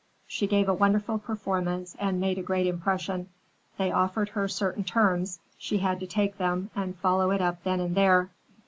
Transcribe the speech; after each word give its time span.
She 0.25 0.47
gave 0.47 0.67
a 0.67 0.73
wonderful 0.73 1.19
performance 1.19 1.95
and 1.99 2.19
made 2.19 2.39
a 2.39 2.41
great 2.41 2.65
impression. 2.65 3.29
They 3.77 3.91
offered 3.91 4.29
her 4.29 4.47
certain 4.47 4.83
terms; 4.83 5.37
she 5.59 5.77
had 5.77 5.99
to 5.99 6.07
take 6.07 6.39
them 6.39 6.71
and 6.75 6.95
follow 6.97 7.29
it 7.29 7.39
up 7.39 7.61
then 7.63 7.79
and 7.79 7.93
there. 7.93 8.31